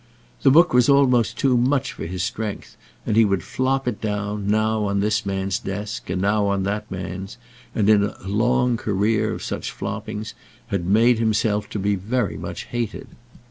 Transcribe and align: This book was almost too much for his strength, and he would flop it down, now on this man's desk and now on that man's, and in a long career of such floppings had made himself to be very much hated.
This 0.41 0.51
book 0.51 0.73
was 0.73 0.89
almost 0.89 1.37
too 1.37 1.55
much 1.55 1.93
for 1.93 2.07
his 2.07 2.23
strength, 2.23 2.75
and 3.05 3.15
he 3.15 3.23
would 3.23 3.43
flop 3.43 3.87
it 3.87 4.01
down, 4.01 4.47
now 4.47 4.85
on 4.85 4.99
this 4.99 5.27
man's 5.27 5.59
desk 5.59 6.09
and 6.09 6.19
now 6.23 6.47
on 6.47 6.63
that 6.63 6.89
man's, 6.89 7.37
and 7.75 7.87
in 7.87 8.05
a 8.05 8.15
long 8.27 8.77
career 8.77 9.31
of 9.31 9.43
such 9.43 9.69
floppings 9.69 10.33
had 10.69 10.87
made 10.87 11.19
himself 11.19 11.69
to 11.69 11.77
be 11.77 11.93
very 11.93 12.35
much 12.35 12.63
hated. 12.63 13.09